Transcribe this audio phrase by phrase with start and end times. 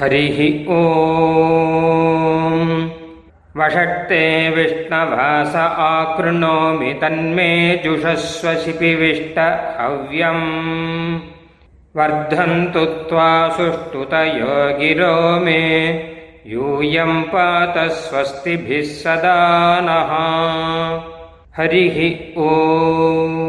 [0.00, 0.38] हरिः
[0.72, 0.82] ॐ
[3.58, 4.24] वषट्ते
[4.56, 5.54] विष्णवास
[5.84, 7.50] आकृणोमि तन्मे
[7.84, 9.38] जुषस्व शिपिविष्ट
[9.78, 10.44] हव्यम्
[11.98, 15.14] वर्धन्तु त्वा सुष्ठुतयो गिरो
[15.44, 15.62] मे
[16.52, 19.38] यूयं पात स्वस्तिभिः सदा
[19.88, 20.12] नः
[21.58, 21.98] हरिः
[22.48, 23.44] ॐ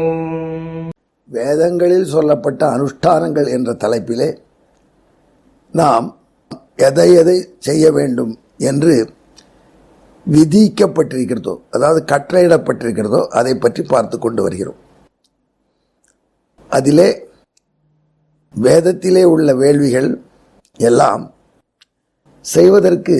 [1.28, 4.28] வேதங்களில் சொல்லப்பட்ட அனுஷ்டானங்கள் என்ற தலைப்பிலே
[5.74, 6.06] நாம்
[6.79, 7.35] எதை எதை
[7.67, 8.33] செய்ய வேண்டும்
[8.69, 8.93] என்று
[10.25, 14.79] விதிக்கப்பட்டிருக்கிறதோ அதாவது கட்டளையிடப்பட்டிருக்கிறதோ அதை பற்றி பார்த்து கொண்டு வருகிறோம்.
[16.71, 17.09] அதிலே
[18.55, 20.09] வேதத்திலே உள்ள வேள்விகள்
[20.79, 21.23] எல்லாம்
[22.45, 23.15] செய்வதற்கு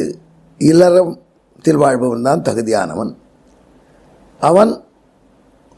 [0.60, 3.12] இளரத்தில் வாழ்பவன் தான் தகுதியானவன்.
[4.42, 4.72] அவன்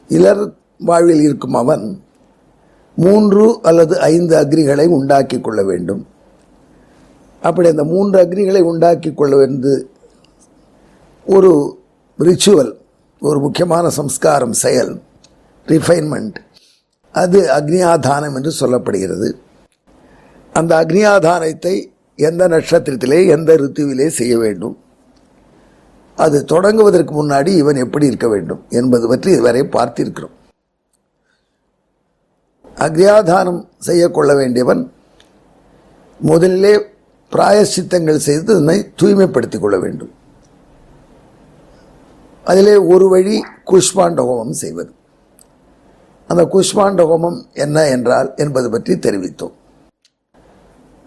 [0.10, 0.44] இளர்
[0.90, 1.86] வாழ்வில் இருக்கும் அவன்
[2.98, 6.04] மூன்று அல்லது ஐந்து அக்ரிகளை உண்டாக்கி கொள்ள வேண்டும்.
[7.48, 9.36] அப்படி அந்த மூன்று அக்னிகளை உண்டாக்கி கொள்ள
[11.36, 11.52] ஒரு
[12.20, 12.72] ரிச்சுவல்
[13.22, 14.92] ஒரு முக்கியமான சம்ஸ்காரம் செயல்
[15.68, 16.38] ரிஃபைன்மெண்ட்
[17.22, 19.28] அது அக்னியாதானம் என்று சொல்லப்படுகிறது.
[20.54, 21.76] அந்த அக்னியாதானத்தை
[22.20, 24.76] எந்த நட்சத்திரத்திலே எந்த ரித்துவிலே செய்ய வேண்டும்?
[26.18, 30.36] அது தொடங்குவதற்கு முன்னாடி இவன் எப்படி இருக்க வேண்டும் என்பது பற்றி இதுவரை பார்த்திருக்கிறோம்.
[32.86, 34.84] அக்னியாதானம் செய்யக்கொள்ள வேண்டியவன்
[36.20, 36.74] முதலிலே
[37.36, 40.14] பிராயசித்தங்கள் செய்து அதனை தூய்மைப்படுத்திக் கொள்ள வேண்டும்.
[42.46, 43.36] அதிலே ஒரு வழி
[43.70, 44.92] குஷ்மாண்ட ஹோமம் செய்வது.
[46.30, 49.56] அந்த குஷ்மாண்ட ஹோமம் என்ன என்றால் என்பது பற்றி தெரிவித்தோம்.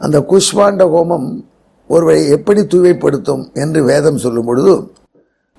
[0.01, 1.29] அந்த குஷ்மாண்ட ஹோமம்
[1.91, 4.75] ஒருவரை எப்படி தூய்மைப்படுத்தும் என்று வேதம் சொல்லும் பொழுது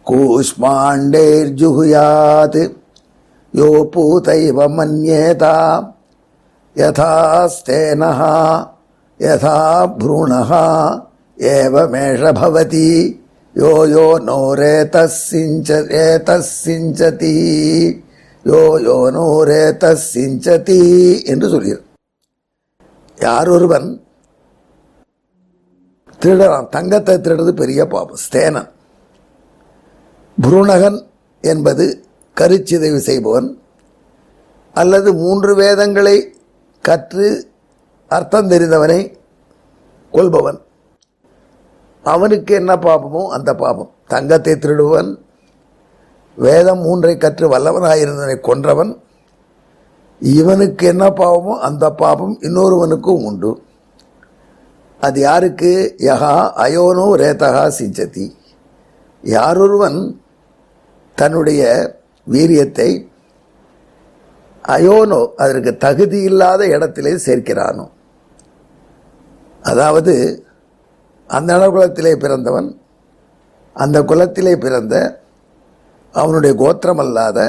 [0.08, 2.64] கூஷ்மாண்டேர் ஜுகுயாது
[3.54, 5.56] யோ பூதைவ மன்யேதா
[6.76, 8.36] யதாஸ்தேனஹா
[9.20, 10.62] யதா யசா புருணா
[11.38, 13.18] ஏவமேஷ பவதி
[13.56, 17.36] யோ யோ நோ ரேதிஞ்ச ரேதிஞ்சதி
[18.46, 20.82] யோ யோ நோ ரேதிஞ்சதி
[21.24, 21.86] என்று சொல்கிறார்
[23.18, 24.08] யார் ஒருவன்
[26.22, 28.70] திருடறான் தங்கத்தை திருடுறது பெரிய பாபம் ஸ்தேனன்.
[30.42, 31.08] புருணகன்
[31.42, 32.04] என்பது
[32.38, 33.58] கருச்சிதைவு செய்பவன்.
[34.74, 36.34] அல்லது மூன்று வேதங்களை
[36.82, 37.50] கற்று
[38.12, 39.00] அர்த்தம் தெரிந்தவனை
[40.14, 40.60] கொள்பவன்
[42.06, 43.90] அவனுக்கு என்ன பாபமோ அந்த பாபம்.
[44.08, 45.10] தங்கத்தை திருடுவன்
[46.38, 48.92] வேதம் மூன்றை கற்று வல்லவனாயிருந்தவனை கொன்றவன்
[50.22, 53.52] இவனுக்கு என்ன பாவமோ அந்த பாபம் இன்னொருவனுக்கும் உண்டு.
[55.00, 55.72] அது யாருக்கு?
[56.08, 56.34] யகா
[56.64, 58.26] அயோனோ ரேதகா சிஞ்சதி.
[59.24, 60.00] யாரொருவன்
[61.18, 61.62] தன்னுடைய
[62.28, 62.90] வீரியத்தை
[64.66, 67.86] அயோனோ அதற்கு தகுதி இல்லாத இடத்திலே சேர்க்கிறானோ?
[69.64, 70.14] அதாவது
[71.30, 72.70] அந்த குலத்திலே பிறந்தவன்
[73.76, 74.96] அந்த குலத்திலே பிறந்த
[76.16, 77.40] அவனுடைய கோத்திரம் அல்லாத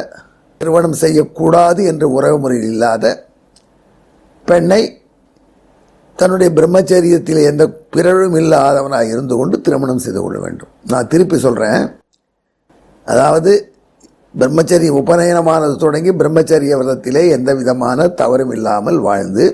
[0.61, 3.05] திருமணம் செய்யக்கூடாது என்ற உறவுமுறையில் இல்லாத
[4.47, 4.83] பெண்ணை
[6.19, 10.69] தன்னுடைய பிரம்மச்சரியத்தில் எந்த பிறழும் இல்லாதவனாக இருந்து கொண்டு திருமணம் செய்து கொள்ள வேண்டும்.
[10.83, 11.83] நான் திருப்பி சொல்கிறேன்
[13.07, 13.53] அதாவது
[14.35, 19.47] பிரம்மச்சரிய உபநயனமானது தொடங்கி பிரம்மச்சரிய விரதத்திலே எந்த விதமான தவறும் இல்லாமல் வாழ்ந்து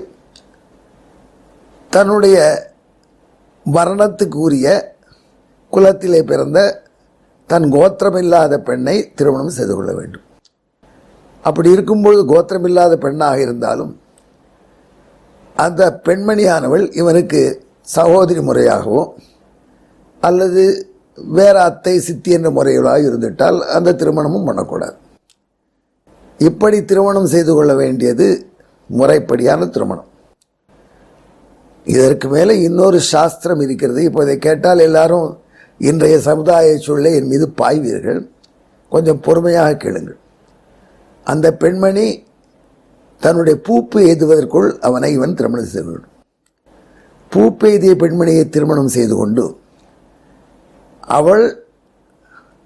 [1.95, 2.37] தன்னுடைய
[3.65, 4.67] மரணத்துக்குரிய
[5.73, 6.59] குலத்திலே பிறந்த
[7.49, 10.25] தன் கோத்திரமில்லாத பெண்ணை திருமணம் செய்து கொள்ள வேண்டும்.
[11.43, 13.93] அப்படி இருக்கும்பொழுது கோத்திரமில்லாத பெண்ணாக இருந்தாலும்
[15.55, 17.41] அந்த பெண்மணியானவள் இவனுக்கு
[17.95, 19.01] சகோதரி முறையாகவோ
[20.21, 20.63] அல்லது
[21.37, 24.97] வேற அத்தை சித்தி என்ற முறைகளாக இருந்துட்டால் அந்த திருமணமும் பண்ணக்கூடாது.
[26.39, 28.27] இப்படி திருமணம் செய்து கொள்ள வேண்டியது
[28.89, 30.09] முறைப்படியான திருமணம்.
[31.87, 33.99] இதற்கு மேலே இன்னொரு சாஸ்திரம் இருக்கிறது.
[34.07, 35.27] இப்போ இதை கேட்டால் எல்லாரும்
[35.81, 38.21] இன்றைய சமுதாய சூழலை என் மீது பாய்வீர்கள்.
[38.91, 40.19] கொஞ்சம் பொறுமையாக கேளுங்கள்.
[41.27, 42.07] அந்த பெண்மணி
[43.21, 46.07] தன்னுடைய பூப்பு எய்துவதற்குள் அவனை இவன் திருமணம் செய்து கொண்டு
[47.31, 49.45] பூப்பு எய்திய பெண்மணியை திருமணம் செய்து கொண்டு
[51.17, 51.45] அவள்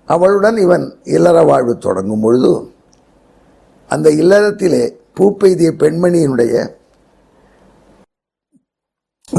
[0.09, 0.85] அவளுடன் இவன்
[1.15, 2.51] இல்லற வாழ்வு தொடங்கும் பொழுது
[3.89, 4.83] அந்த இல்லறத்திலே
[5.19, 6.53] பூப்பெய்திய பெண்மணியினுடைய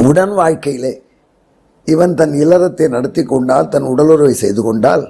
[0.08, 0.92] உடன் வாழ்க்கையிலே
[1.92, 5.04] இவன் தன் இல்லறத்தை நடத்தி கொண்டால் தன் உடலுறவை செய்து கொண்டால்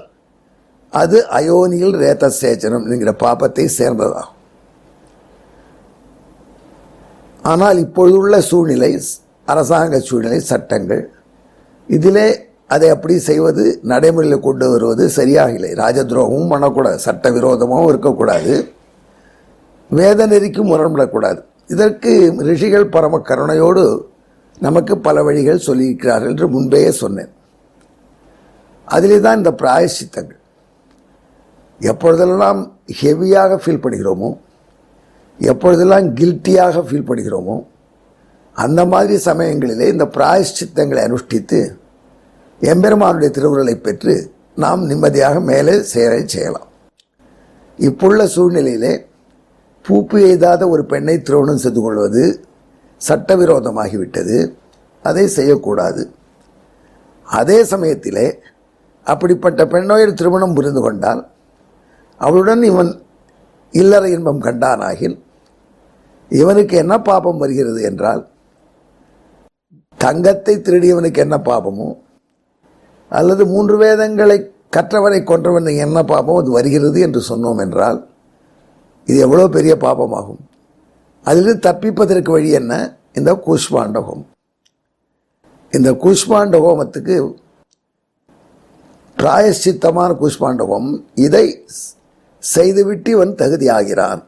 [1.01, 4.39] அது அயோனியில் ரேத்த சேச்சனம் என்கிற பாப்பத்தை சேர்ந்ததாகும்.
[7.51, 8.91] ஆனால் இப்பொழுதுள்ள சூழ்நிலை
[9.53, 11.03] அரசாங்க சூழ்நிலை சட்டங்கள்
[11.89, 12.27] இதிலே
[12.73, 15.71] அதை அப்படி செய்வது நடைமுறையில் கொண்டு வருவது சரியாக இல்லை.
[15.81, 18.53] ராஜதுரோகமும் பண்ணக்கூடாது சட்ட விரோதமாகவும் இருக்கக்கூடாது.
[19.99, 21.39] வேத நெறிக்கும் முரண்படக்கூடாது.
[21.73, 22.11] இதற்கு
[22.49, 23.83] ரிஷிகள் பரம கருணையோடு
[24.65, 27.31] நமக்கு பல வழிகள் சொல்லியிருக்கிறார்கள் என்று முன்பே சொன்னேன்.
[28.95, 30.39] அதிலே தான் இந்த பிராயசித்தங்கள்
[31.81, 32.59] எப்பொழுதெல்லாம்
[33.01, 34.29] ஹெவியாக ஃபீல் பண்ணுகிறோமோ
[35.39, 37.55] எப்பொழுதெல்லாம் கில்ட்டியாக ஃபீல் பண்ணுகிறோமோ
[38.55, 41.59] அந்த மாதிரி சமயங்களிலே இந்த பிராயஷ்சித்தங்களை அனுஷ்டித்து
[42.61, 44.15] எம்பெருமானுடைய திருவுருளை பெற்று
[44.63, 46.67] நாம் நிம்மதியாக மேலே சேர செய்யலாம்.
[47.79, 48.93] இப்புள்ள சூழ்நிலையிலே
[49.85, 52.23] பூப்பு எய்தாத ஒரு பெண்ணை திருமணம் செய்து கொள்வது
[53.07, 54.37] சட்டவிரோதமாகிவிட்டது.
[55.05, 56.03] அதை செய்யக்கூடாது.
[57.27, 58.25] அதே சமயத்திலே
[59.07, 61.21] அப்படிப்பட்ட பெண்ணோயில் திருமணம் புரிந்து கொண்டால்
[62.21, 62.91] அவளுடன் இவன்
[63.73, 65.15] இல்லற இன்பம் கண்டானாகில்
[66.31, 68.21] இவனுக்கு என்ன பாபம் வருகிறது என்றால்
[69.99, 71.89] தங்கத்தை திருடியவனுக்கு என்ன பாபமோ
[73.11, 74.37] அல்லது மூன்று வேதங்களை
[74.75, 77.99] கற்றவனை கொன்றவனுக்கு என்ன பாபம் அது வருகிறது என்று சொன்னோம் என்றால்
[79.07, 80.41] இது எவ்வளோ பெரிய பாபமாகும்.
[81.23, 82.97] அதிலிருந்து தப்பிப்பதற்கு வழி என்ன?
[83.13, 84.29] இந்த கூஷ்மாண்ட ஹோமம்
[85.71, 87.35] இந்த கூஷ்மாண்ட ஹோமத்துக்கு
[89.17, 91.65] பிராயஷ்சித்தமான கூஷ்மாண்ட ஹோமம் இதை
[92.39, 94.21] செய்துவிட்டு இவன் தகுதியாகிறான்.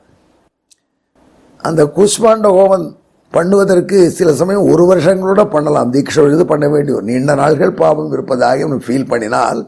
[1.57, 2.87] அந்த கூஷ்மாண்ட ஹோமம்
[3.33, 5.91] பண்ணுவதற்கு சில சமயம் ஒரு வருஷங்களோட பண்ணலாம்.
[5.93, 9.61] தீட்சை இது பண்ண வேண்டிய நீண்ட நாள்கள் பாவம் இருப்பதாக ஃபீல் பண்ணினால்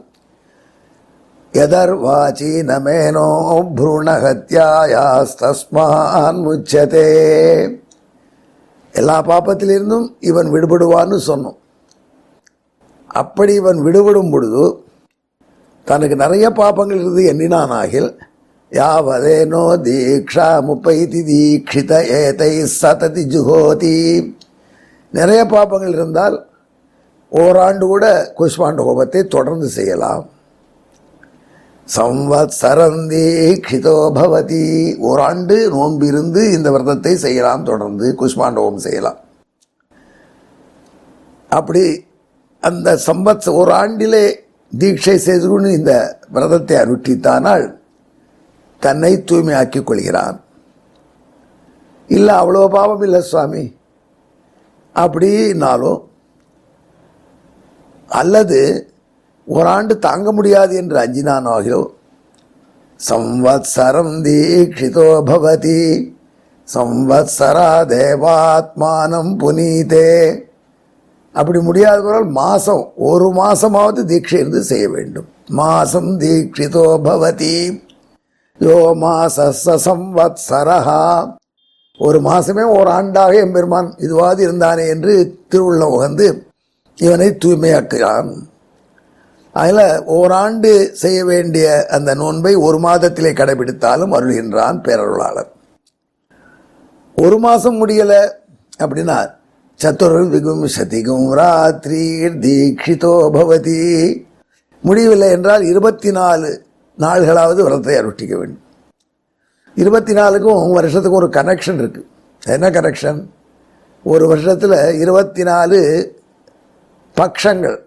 [1.54, 3.26] எதர்வாச்சி நமேனோ
[3.76, 7.06] புருணஹத்யாயாஸ்தஸ்மான் முச்சதே
[8.94, 11.58] எல்லா பாப்பத்திலிருந்தும் இவன் விடுபடுவான்னு சொன்னோம்.
[13.20, 14.64] அப்படி இவன் விடுபடும் பொழுது
[15.86, 18.10] தனக்கு நிறைய பாப்பங்கள் இருந்து எண்ணினானாகில்
[18.72, 23.96] யாவதேனோ தீக்ஷா முப்பைதி தீக்ஷித ஏதை சததி ஜுகோதி.
[25.18, 26.36] நிறைய பாப்பங்கள் இருந்தால்
[27.32, 28.04] ஓராண்டு கூட
[28.38, 30.24] குஷ்மாண்ட கோபத்தை தொடர்ந்து செய்யலாம்.
[31.96, 34.64] சம்வத்சரந்தீக்ஷிதோ பவதி.
[35.10, 39.20] ஓராண்டு நோன்பிருந்து இந்த விரதத்தை செய்யலாம் தொடர்ந்து குஷ்மாண்டவம் செய்யலாம்.
[41.58, 41.84] அப்படி
[42.68, 44.24] அந்த சம்பத் ஒரு ஆண்டிலே
[44.72, 45.92] தீட்சை செய்து கொண்டு இந்த
[46.34, 47.64] விரதத்தை அனுஷ்டித்தானால்
[48.82, 50.36] தன்னை தூய்மையாக்கிக் கொள்கிறான்.
[52.08, 53.64] இல்லை அவ்வளோ பாவம் இல்லை சுவாமி.
[54.94, 56.00] அப்படின்னாலும்
[58.20, 58.60] அல்லது
[59.48, 61.82] ஓராண்டு தாங்க முடியாது என்று அஞ்சினானாகிலோ
[63.00, 65.82] சம்வத்சரம் தீட்சிதோ பவதி
[66.68, 70.10] சம்வத்சரா தேவாத்மானம் புனீதே.
[71.34, 75.28] அப்படி முடியாதவர்கள் மாசம் ஒரு மாசமாவது தீட்சை இருந்து செய்ய வேண்டும்.
[75.60, 77.56] மாசம் தீட்சிதோ பவதி
[78.60, 81.02] யோ மாசசம்வத்சரஹா
[82.00, 85.14] ஒரு மாசமே ஒரு ஆண்டாக எம்பெருமான் இதுவாது இருந்தானே என்று
[85.50, 86.26] திருவுள்ள உகந்து
[86.98, 88.30] இவனை தூய்மையாக்குகிறான்.
[89.52, 95.48] அதில் ஓராண்டு செய்ய வேண்டிய அந்த நோன்பை ஒரு மாதத்திலே கடைபிடித்தாலும் அருள்கின்றான் பேரருளாளர்.
[97.16, 98.32] ஒரு மாதம் முடியலை
[98.78, 99.30] அப்படின்னா
[99.82, 102.04] சத்துர்விகும் சதிகும் ராத்திரி
[102.44, 103.78] தீட்சிதோ பவதி.
[104.80, 106.64] முடியவில்லை என்றால் இருபத்தி நாலு
[106.98, 108.64] நாள்களாவது விரதத்தை அனுஷ்டிக்க வேண்டும்.
[109.74, 112.06] இருபத்தி நாலுக்கும் வருஷத்துக்கும் ஒரு கனெக்ஷன் இருக்குது
[112.46, 113.26] என்ன கனெக்ஷன்
[114.02, 115.78] ஒரு வருஷத்தில் இருபத்தி நாலு
[117.16, 117.78] பக்ஷங்கள்.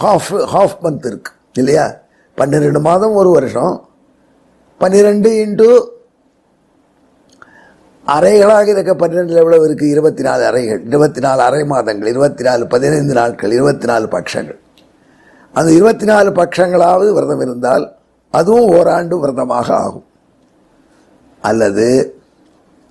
[0.00, 1.94] ஹாஃப் ஹாஃப் மந்த் இருக்கு இல்லையா?
[2.34, 3.88] பன்னிரெண்டு மாதம் ஒரு வருஷம்.
[4.78, 5.94] பன்னிரெண்டு இன்ட்டு
[8.06, 13.14] அறைகளாக இருக்க பன்னிரெண்டில் எவ்வளவு இருக்குது இருபத்தி நாலு அறைகள் இருபத்தி நாலு அரை மாதங்கள் இருபத்தி நாலு பதினைந்து
[13.14, 14.58] நாட்கள் இருபத்தி நாலு பட்சங்கள்.
[15.52, 17.96] அந்த இருபத்தி நாலு பட்சங்களாவது விரதம் இருந்தால்
[18.30, 20.04] அதுவும் ஓராண்டு விரதமாக ஆகும்.
[21.40, 22.20] அல்லது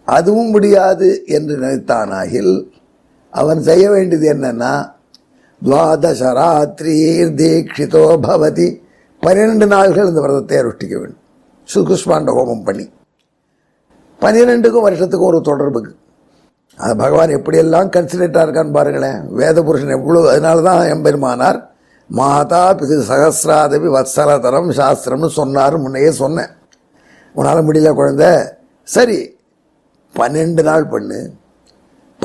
[0.05, 2.67] அதுவும் முடியாது என்று நினைத்தானாகில்
[3.31, 4.93] அவன் செய்ய வேண்டியது என்னன்னா
[5.67, 8.67] துவாதசராத்திரீர் தீட்சிதோ பவதி.
[9.23, 11.21] பன்னிரெண்டு நாள்கள் இந்த விரதத்தை அனுஷ்டிக்க வேண்டும்.
[11.73, 12.85] சுகுஷ்மாண்ட ஹோமம் பண்ணி.
[14.23, 15.93] பன்னிரெண்டுக்கும் வருஷத்துக்கும் ஒரு தொடர்புக்கு
[16.77, 19.19] அது பகவான் எப்படியெல்லாம் கன்சிடரேட்டாக இருக்கான்னு பாருங்களேன்.
[19.39, 21.59] வேத புருஷன் எவ்வளோ அதனால தான் எம்பெருமானார்
[22.09, 26.51] மாதா பிது சகசிராதவி வத்சலதரம் சாஸ்திரம்னு சொன்னார் முன்னையே சொன்னேன்.
[27.35, 28.29] உன்னால் முடியல குழந்தை.
[28.95, 29.17] சரி
[30.15, 31.19] பன்னெண்டு நாள் பண்ணு.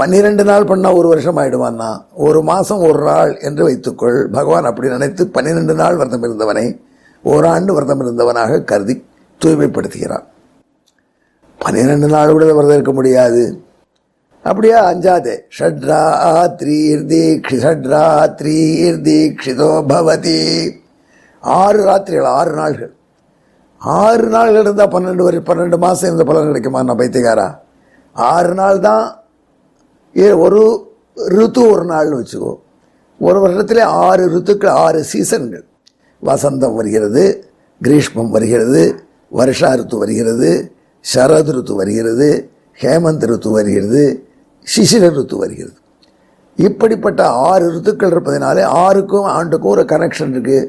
[0.01, 1.89] பன்னிரெண்டு நாள் பண்ணால் ஒரு வருஷம் ஆயிடுவான்னா
[2.27, 4.19] ஒரு மாதம் ஒரு நாள் என்று வைத்துக்கொள்.
[4.37, 6.67] பகவான் அப்படி நினைத்து பன்னிரெண்டு நாள் விரதம் இருந்தவனை
[7.25, 8.95] ஓராண்டு விரதம் இருந்தவனாக கருதி
[9.41, 10.27] தூய்மைப்படுத்துகிறான்
[11.61, 13.43] பன்னிரெண்டு நாள் கூட விரதம் இருக்க முடியாது.
[14.45, 14.79] அப்படியா?
[14.93, 15.35] அஞ்சாதே.
[15.59, 20.41] ஷட்ராத்ரீர் தீக்ஷி ஷட்ராத்ரீர் தீக்ஷிதோ பவதி.
[21.43, 22.93] ஆறு ராத்திரிகள் ஆறு நாள்கள்.
[23.81, 27.49] ஆறு நாள்கள் இருந்தால் பன்னெண்டு வரை பன்னெண்டு மாதம் இருந்த பலன் கிடைக்குமா நான் பைத்தியகாரா
[28.13, 29.05] ஆறு நாள் தான்
[30.17, 32.55] ஏ ஒரு ருத்து ஒரு நாள்னு வச்சுக்கோ.
[33.21, 35.69] ஒரு வருஷத்திலே ஆறு ருத்துக்கள் ஆறு சீசன்கள்.
[36.25, 37.51] வசந்தம் வருகிறது
[37.83, 40.73] கிரீஷ்மம் வருகிறது வருஷா ருத்து வருகிறது
[41.15, 42.51] சரத் ருத்து வருகிறது
[42.81, 44.29] ஹேமந்த் ருத்து வருகிறது
[44.77, 45.75] சிசிர ருத்து வருகிறது.
[46.57, 50.67] இப்படிப்பட்ட ஆறு ருத்துக்கள் இருப்பதனாலே ஆறுக்கும் ஆண்டுக்கும் ஒரு கனெக்ஷன் இருக்குது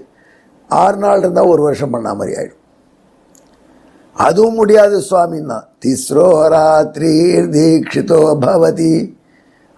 [0.68, 2.60] ஆறு நாள் இருந்தால் ஒரு வருஷம் பண்ண மாதிரி ஆயிடும்.
[4.14, 5.64] அதுவும் முடியாது சுவாமின்னா.
[5.86, 9.20] திஸ்ரோ ராத்திரி தீட்சிதோ பவதி.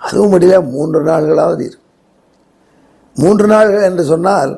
[0.03, 1.77] அதுவும் முடியல மூன்று நாள்களாவது இரு.
[3.15, 4.51] மூன்று நாள்கள் என்று சொன்னால்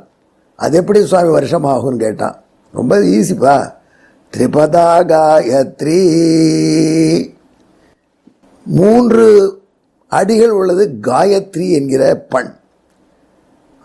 [0.55, 2.37] அது எப்படி சுவாமி வருஷம் ஆகும்னு கேட்டான்.
[2.73, 3.55] ரொம்ப ஈஸிப்பா.
[4.33, 5.99] திரிபதா காயத்ரி
[8.65, 9.25] மூன்று
[10.07, 12.51] அடிகள் உள்ளது காயத்ரி என்கிற பண்.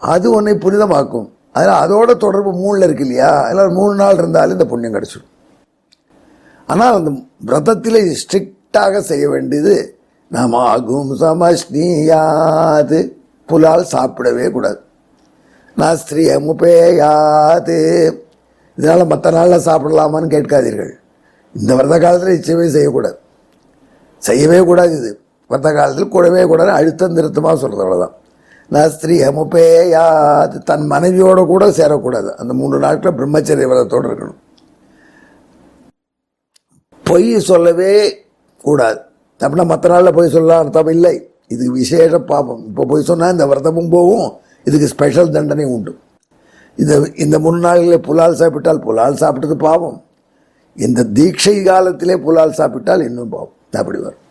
[0.01, 1.29] அது உன்னை புனிதமாக்கும்.
[1.53, 3.31] அதனால் அதோட தொடர்பு மூணில் இருக்கு இல்லையா?
[3.45, 5.29] அதனால் மூணு நாள் இருந்தாலும் இந்த புண்ணியம் கிடைச்சிடும்
[6.67, 7.11] ஆனால் அந்த
[7.45, 9.75] விரதத்தில் ஸ்ட்ரிக்டாக செய்ய வேண்டியது
[10.35, 12.99] நமாகும் ஆகும் சமஷ்ணியாது
[13.47, 14.81] புலால் சாப்பிடவே கூடாது.
[15.77, 17.79] நான் ஸ்திரீயமுபேயாது
[18.79, 20.93] இதனால் மற்ற நாளில் சாப்பிடலாமான்னு கேட்காதீர்கள்.
[21.55, 23.19] இந்த விரத காலத்தில் நிச்சயமே செய்யக்கூடாது.
[24.19, 25.21] செய்யவே கூடாது இது.
[25.49, 26.71] விரத காலத்தில் கூடவே கூடாது.
[26.71, 28.17] அழுத்தம் திருத்தமாக சொல்கிறது அவ்வளோதான்
[28.69, 32.31] நான் ஸ்திரீ முப்பேயாது தன் மனைவியோட கூட சேரக்கூடாது.
[32.35, 34.41] அந்த மூன்று நாட்கள் பிரம்மச்சரிய விரதத்தோடு இருக்கணும்.
[37.05, 38.25] பொய் சொல்லவே
[38.63, 39.01] கூடாது.
[39.47, 41.15] அப்படின்னா மற்ற நாளில் பொய் சொல்லலாம் அர்த்தம் இல்லை.
[41.49, 42.63] இதுக்கு விசேஷ பாபம்.
[42.67, 44.29] இப்போ பொய் சொன்னால் இந்த விரதமும் போகும்
[44.65, 45.93] இதுக்கு ஸ்பெஷல் தண்டனை உண்டு.
[46.77, 49.99] இந்த இந்த முன்னாளிலே புலால் சாப்பிட்டால் புலால் சாப்பிட்டது பாவம்.
[50.77, 53.55] இந்த தீட்சை காலத்திலே புலால் சாப்பிட்டால் இன்னும் பாவம்.
[53.79, 54.25] அப்படி வரும்.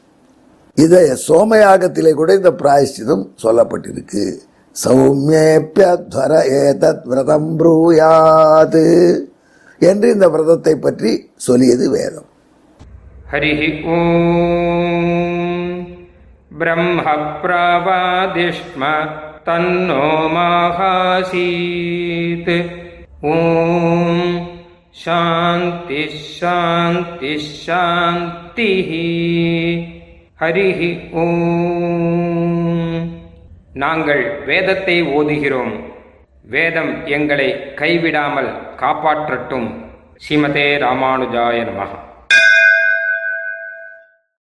[0.76, 4.24] இதை சோமயாகத்திலே கூட இந்த பிராயஷ்டிதம் சொல்லப்பட்டிருக்கு.
[4.86, 8.86] சௌமியேப்பியத்வர ஏதத் விரதம் ப்ரூயாது
[9.80, 12.29] என்று இந்த விரதத்தை பற்றி சொல்லியது வேதம்.
[13.33, 13.63] हरिः
[13.95, 14.05] ॐ
[16.61, 17.03] ब्रह्म
[17.43, 18.83] प्रवादिष्म
[19.47, 21.33] तन्नो माहासीत्
[23.27, 23.41] ॐ
[25.05, 28.91] शान्तिः शान्तिः शान्तिः
[30.43, 30.89] ஹரிஹி
[31.21, 33.05] ஓம்
[33.83, 35.75] நாங்கள் வேதத்தை ஓதுகிறோம்
[36.55, 37.47] வேதம் எங்களை
[37.81, 38.51] கைவிடாமல்
[38.81, 39.69] காப்பாற்றட்டும்
[40.25, 41.93] ஸ்ரீமதே ராமானுஜாய நமः